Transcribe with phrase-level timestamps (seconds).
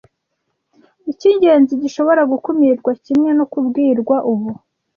[1.11, 4.49] icy'ingenzi gishobora gukumirwa kimwe no kubwirwa ubu